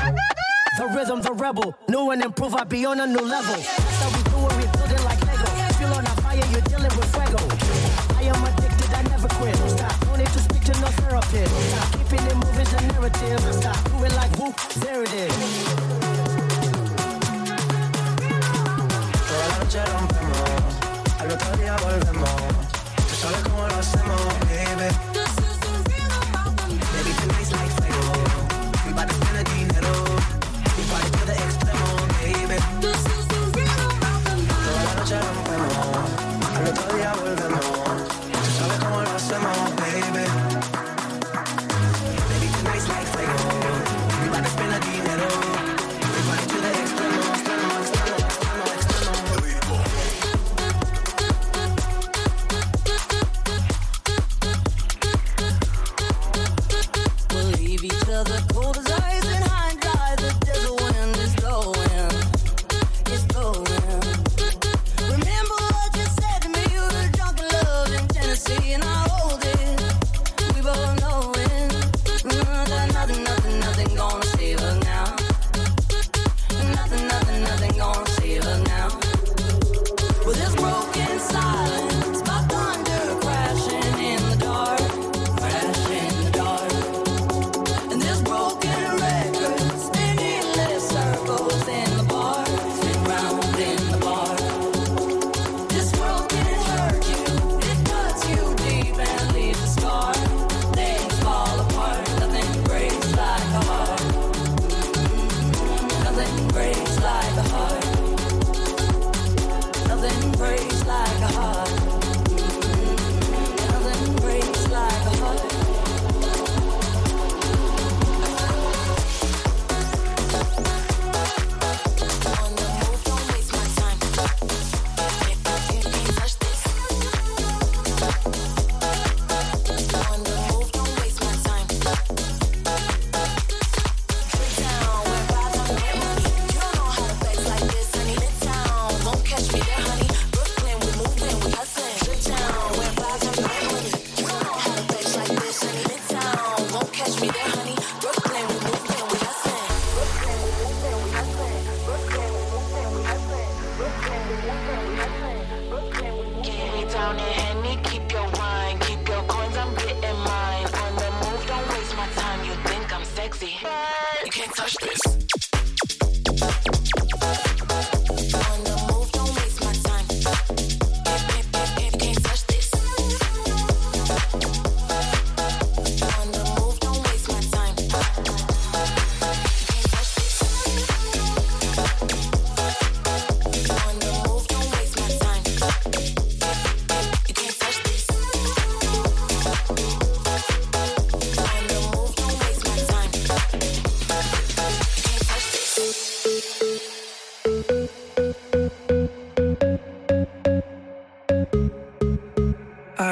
The 0.78 0.86
rhythm, 0.94 1.20
the 1.22 1.32
rebel. 1.32 1.74
New 1.88 2.10
and 2.10 2.22
improved, 2.22 2.56
I 2.56 2.64
be 2.64 2.86
on 2.86 3.00
a 3.00 3.06
new 3.06 3.20
level. 3.20 3.60
So 3.60 4.06
we 4.14 4.22
do 4.30 4.38
it, 4.46 4.56
we 4.56 4.64
build 4.72 4.92
it 4.92 5.04
like 5.04 5.20
Lego. 5.26 5.46
Feel 5.78 5.92
on 5.92 6.04
a 6.06 6.14
fire, 6.22 6.44
you're 6.52 6.60
dealing 6.62 6.94
with 6.96 7.08
fuego. 7.12 7.40
I 8.16 8.22
am 8.32 8.44
addicted, 8.44 8.90
I 8.94 9.02
never 9.02 9.28
quit. 9.28 9.56
Stop, 9.68 10.06
no 10.06 10.16
need 10.16 10.28
to 10.28 10.38
speak 10.38 10.64
to 10.64 10.72
no 10.80 10.88
therapist. 11.02 11.52
Stop, 11.70 11.92
keeping 11.92 12.26
it 12.26 12.36
moving, 12.36 12.68
the 12.72 12.80
narrative. 12.92 13.54
Stop, 13.54 13.78
do 13.90 14.04
it 14.04 14.14
like 14.14 14.32
whoop, 14.38 14.56
there 14.80 15.02
it 15.02 15.12
is. 15.12 15.34
Toda 19.28 19.46
la 19.48 19.56
noche 19.58 19.80
rompemos, 19.92 21.20
al 21.20 21.32
otro 21.32 21.56
día 21.56 21.76
volvemos. 21.82 22.37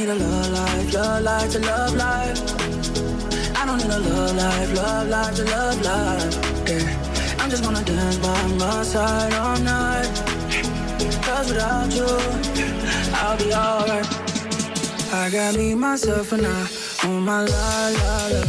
Need 0.00 0.08
a 0.08 0.14
love 0.14 0.50
life, 0.50 0.94
love 0.94 1.22
life 1.22 1.52
to 1.52 1.58
love 1.58 1.94
life. 1.94 2.38
I 3.54 3.66
don't 3.66 3.76
need 3.76 3.90
a 3.90 3.98
love 3.98 4.34
life, 4.34 4.74
love 4.74 5.08
life 5.08 5.34
to 5.36 5.44
love 5.44 5.82
life. 5.82 6.34
Yeah. 6.66 7.36
I'm 7.38 7.50
just 7.50 7.62
gonna 7.62 7.84
dance 7.84 8.16
by 8.16 8.46
my 8.46 8.82
side 8.82 9.34
all 9.34 9.58
night. 9.58 10.08
Cause 11.20 11.48
without 11.50 11.92
you, 11.92 12.08
I'll 13.12 13.36
be 13.36 13.52
alright. 13.52 14.08
I 15.12 15.28
got 15.28 15.54
me, 15.56 15.74
myself, 15.74 16.32
and 16.32 16.46
I 16.46 16.66
on 17.04 17.22
my 17.22 17.44
la 17.44 17.88
la 18.00 18.28
la. 18.32 18.42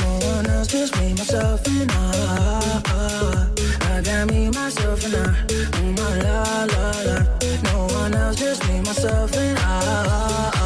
No 0.00 0.26
one 0.26 0.46
else, 0.50 0.66
just 0.66 0.98
me, 0.98 1.10
myself, 1.10 1.64
and 1.68 1.92
I. 1.92 3.48
I 3.92 4.02
got 4.02 4.28
me, 4.28 4.50
myself, 4.50 5.04
and 5.04 5.14
I 5.14 5.78
on 5.78 5.94
my 5.94 6.18
la 6.24 6.64
la 6.64 6.90
la. 7.06 7.18
No 7.62 7.94
one 7.94 8.12
else, 8.12 8.40
just 8.40 8.66
me, 8.66 8.80
myself, 8.80 9.36
and 9.36 9.56
I. 9.60 10.65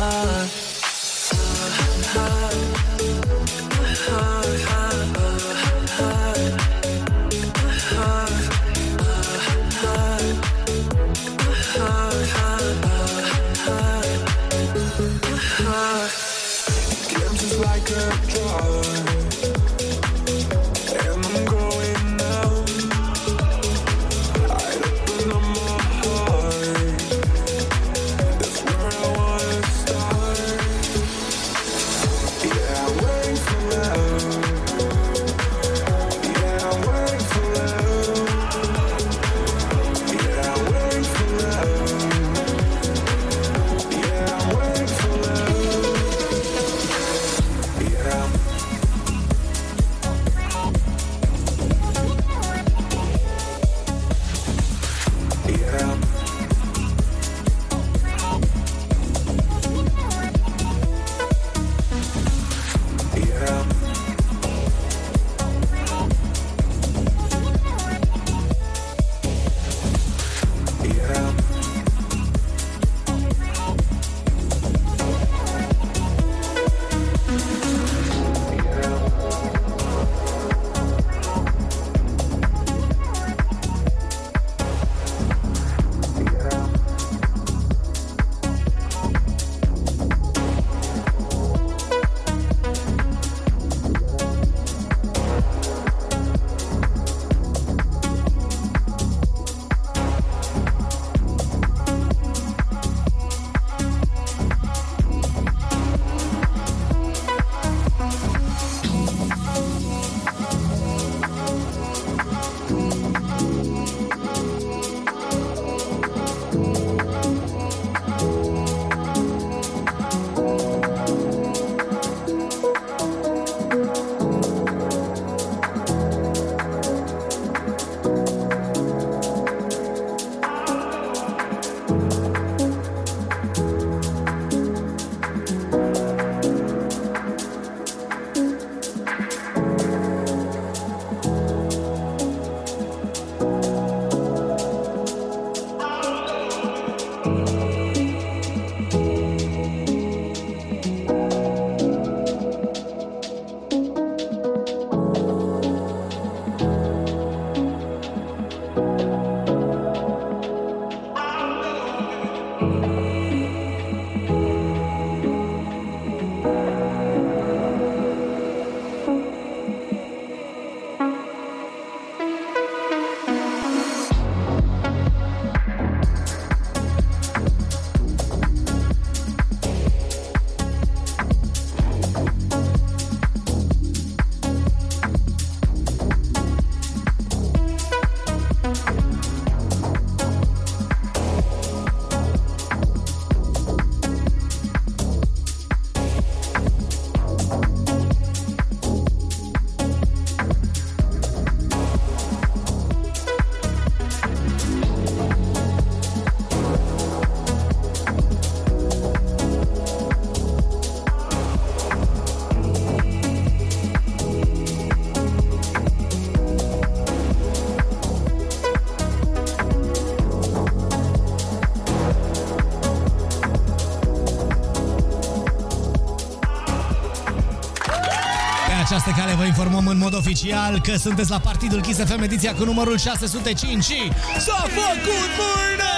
mod 230.01 230.15
oficial 230.15 230.81
că 230.81 230.97
sunteți 230.97 231.31
la 231.31 231.39
Partidul 231.39 231.81
Kiss 231.81 231.99
FM 231.99 232.23
ediția 232.23 232.55
cu 232.55 232.65
numărul 232.65 232.99
605 232.99 233.85
și 233.85 234.13
s-a 234.39 234.67
făcut 234.69 235.31
mâine! 235.39 235.91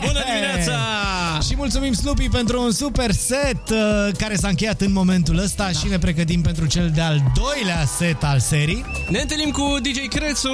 Bună 0.00 0.20
dimineața! 0.26 0.78
Și 1.48 1.56
mulțumim 1.56 1.92
Slupi 1.92 2.28
pentru 2.28 2.62
un 2.62 2.70
super 2.70 3.10
set 3.10 3.70
uh, 3.70 4.08
care 4.18 4.34
s-a 4.36 4.48
încheiat 4.48 4.80
în 4.80 4.92
momentul 4.92 5.38
ăsta 5.38 5.68
și 5.68 5.88
ne 5.88 5.98
pregătim 5.98 6.40
pentru 6.40 6.66
cel 6.66 6.90
de-al 6.94 7.32
doilea 7.34 7.84
set 7.96 8.24
al 8.24 8.40
serii. 8.40 8.84
Ne 9.08 9.20
întâlnim 9.20 9.50
cu 9.50 9.76
DJ 9.82 10.08
Crețu, 10.08 10.52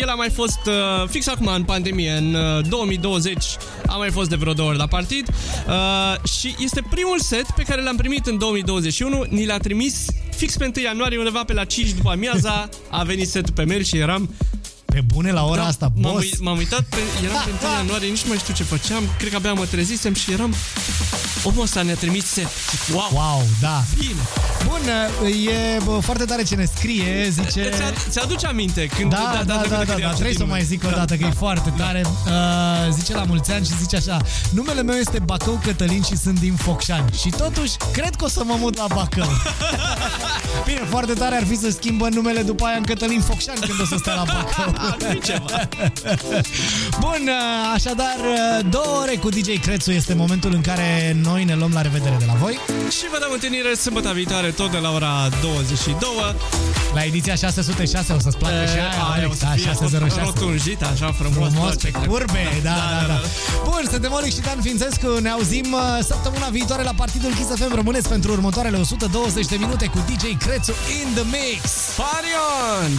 el 0.00 0.08
a 0.08 0.14
mai 0.14 0.30
fost 0.30 0.60
uh, 0.66 1.08
fix 1.08 1.26
acum 1.26 1.46
în 1.46 1.62
pandemie, 1.62 2.10
în 2.10 2.34
uh, 2.34 2.68
2020, 2.68 3.44
a 3.86 3.96
mai 3.96 4.10
fost 4.10 4.28
de 4.28 4.36
vreo 4.36 4.52
două 4.52 4.68
ori 4.68 4.78
la 4.78 4.86
partid 4.86 5.28
uh, 5.28 6.28
și 6.28 6.54
este 6.58 6.82
primul 6.90 7.20
set 7.20 7.46
pe 7.56 7.62
care 7.62 7.82
l-am 7.82 7.96
primit 7.96 8.26
în 8.26 8.38
2021, 8.38 9.24
ni 9.28 9.46
l-a 9.46 9.58
trimis 9.58 10.06
fix 10.44 10.56
pe 10.56 10.70
1 10.76 10.84
ianuarie, 10.86 11.18
undeva 11.18 11.44
pe 11.44 11.52
la 11.52 11.64
5 11.64 11.90
după 11.92 12.10
amiaza, 12.10 12.68
a 12.90 13.02
venit 13.02 13.28
setul 13.28 13.52
pe 13.54 13.64
mail 13.64 13.82
și 13.82 13.96
eram 13.96 14.34
Pe 14.84 15.00
bune 15.00 15.30
la 15.32 15.44
ora 15.44 15.60
Da, 15.60 15.66
asta, 15.66 15.92
m-am, 15.96 16.12
boss. 16.12 16.24
uit- 16.24 16.40
m-am 16.40 16.56
uitat, 16.56 16.82
pe, 16.82 16.96
eram 17.24 17.42
pe 17.44 17.66
1 17.66 17.72
ianuarie, 17.72 18.08
nici 18.08 18.22
nu 18.22 18.28
mai 18.28 18.38
știu 18.38 18.54
ce 18.54 18.62
făceam, 18.62 19.02
cred 19.18 19.30
că 19.30 19.36
abia 19.36 19.52
mă 19.52 19.66
trezisem 19.66 20.14
și 20.14 20.32
eram... 20.32 20.54
Omul 21.44 21.62
ăsta 21.62 21.82
ne-a 21.82 21.94
trimis 21.94 22.24
set. 22.24 22.48
Zic, 22.70 22.94
Wow! 22.96 23.08
Wow, 23.12 23.46
da. 23.60 23.82
Bine! 23.98 24.20
Bun, 24.66 24.80
e 25.26 25.82
bă, 25.84 25.98
foarte 26.02 26.24
tare 26.24 26.42
ce 26.42 26.54
ne 26.54 26.64
scrie, 26.76 27.28
zice... 27.30 27.70
Ți- 27.70 28.08
Ți-aduce 28.10 28.46
aminte 28.46 28.86
când... 28.86 29.10
Da, 29.10 29.30
da, 29.32 29.42
da, 29.44 29.62
da, 29.68 29.84
da, 29.84 29.94
da, 30.00 30.08
trebuie 30.12 30.34
să 30.36 30.42
o 30.42 30.46
mai 30.46 30.62
zic 30.62 30.84
o 30.86 30.90
dată, 30.90 31.14
că 31.14 31.24
e 31.26 31.30
foarte 31.30 31.72
tare. 31.76 32.02
Uh, 32.04 32.92
zice 32.92 33.14
la 33.14 33.24
mulți 33.24 33.52
ani 33.52 33.64
și 33.66 33.72
zice 33.80 33.96
așa, 33.96 34.16
numele 34.50 34.82
meu 34.82 34.96
este 34.96 35.18
Bacău 35.24 35.60
Cătălin 35.64 36.02
și 36.02 36.16
sunt 36.16 36.38
din 36.40 36.54
Focșani. 36.54 37.04
Și 37.20 37.28
totuși, 37.28 37.76
cred 37.92 38.14
că 38.14 38.24
o 38.24 38.28
să 38.28 38.42
mă 38.44 38.56
mut 38.58 38.76
la 38.76 38.86
Bacău. 38.94 39.28
Bine, 40.66 40.80
foarte 40.88 41.12
tare 41.12 41.36
ar 41.36 41.44
fi 41.44 41.56
să 41.56 41.70
schimbă 41.70 42.08
numele 42.08 42.42
după 42.42 42.64
aia 42.64 42.76
în 42.76 42.82
Cătălin 42.82 43.20
Focșani 43.20 43.58
când 43.60 43.80
o 43.80 43.84
să 43.84 43.96
stea 43.98 44.14
la 44.14 44.24
Bacău. 44.26 44.72
Bun, 47.00 47.22
uh, 47.28 47.72
așadar, 47.74 48.16
uh, 48.20 48.66
două 48.70 48.98
ore 49.02 49.16
cu 49.16 49.28
DJ 49.28 49.60
Crețu 49.60 49.90
este 49.90 50.14
momentul 50.14 50.52
în 50.54 50.60
care 50.60 51.16
noi 51.22 51.44
ne 51.44 51.54
luăm 51.54 51.70
la 51.74 51.80
revedere 51.80 52.16
de 52.18 52.24
la 52.26 52.32
voi. 52.32 52.58
Și 52.90 53.06
vă 53.12 53.18
dăm 53.20 53.30
întâlnire 53.32 53.74
sâmbătă 53.74 54.10
viitoare, 54.14 54.50
tot 54.50 54.70
de 54.70 54.76
la 54.76 54.90
ora 54.92 55.28
22. 55.42 56.34
La 56.94 57.02
ediția 57.04 57.34
606 57.34 58.12
o 58.12 58.18
să-ți 58.18 58.36
placă 58.36 58.54
și 58.72 58.78
aia, 58.78 58.88
aia 58.88 59.02
o 59.08 59.12
Alex, 59.12 59.38
să 59.38 59.44
da, 59.44 59.50
fie 59.50 59.64
606. 59.64 60.20
rotunjită, 60.24 60.86
așa 60.92 61.12
frumos. 61.18 61.48
Frumos, 61.52 61.70
tot 61.70 61.80
pe 61.82 61.90
ce- 61.90 62.06
curbe, 62.06 62.60
da, 62.62 62.70
da, 63.00 63.06
da. 63.06 63.20
Bun, 63.64 63.82
suntem 63.90 64.12
Olic 64.12 64.32
și 64.34 64.40
Dan 64.40 64.60
Fințescu, 64.62 65.08
ne 65.20 65.28
auzim 65.30 65.72
uh, 65.72 65.98
săptămâna 66.06 66.48
viitoare 66.48 66.82
la 66.82 66.92
Partidul 66.96 67.30
Kiss 67.34 67.48
FM. 67.60 67.74
Rămâneți 67.74 68.08
pentru 68.08 68.32
următoarele 68.32 68.76
120 68.76 69.46
de 69.46 69.56
minute 69.56 69.86
cu 69.86 69.98
DJ 70.08 70.36
Crețu 70.44 70.72
in 71.00 71.08
the 71.14 71.24
mix. 71.24 71.62
Party 71.96 72.32
on! 72.82 72.90